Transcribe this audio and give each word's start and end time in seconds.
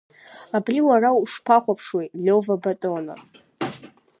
Абри 0.57 0.79
уара 0.89 1.09
ушԥахәаԥшуеи, 1.21 2.07
Лиова 2.23 2.55
Батоно? 2.63 3.15